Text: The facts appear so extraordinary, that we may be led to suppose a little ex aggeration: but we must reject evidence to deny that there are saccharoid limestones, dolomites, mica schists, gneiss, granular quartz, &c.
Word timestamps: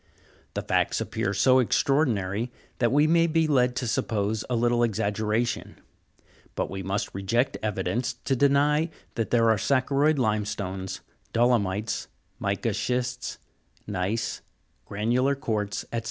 The 0.55 0.63
facts 0.63 0.99
appear 0.99 1.31
so 1.31 1.59
extraordinary, 1.59 2.51
that 2.79 2.91
we 2.91 3.05
may 3.05 3.27
be 3.27 3.45
led 3.45 3.75
to 3.75 3.87
suppose 3.87 4.43
a 4.49 4.55
little 4.55 4.83
ex 4.83 4.99
aggeration: 4.99 5.75
but 6.55 6.71
we 6.71 6.81
must 6.81 7.13
reject 7.13 7.55
evidence 7.61 8.13
to 8.13 8.35
deny 8.35 8.89
that 9.13 9.29
there 9.29 9.51
are 9.51 9.59
saccharoid 9.59 10.17
limestones, 10.17 11.01
dolomites, 11.33 12.07
mica 12.39 12.73
schists, 12.73 13.37
gneiss, 13.85 14.41
granular 14.85 15.35
quartz, 15.35 15.85
&c. 15.93 15.99